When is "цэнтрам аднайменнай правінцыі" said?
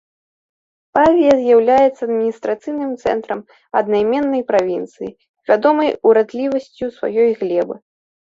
3.03-5.11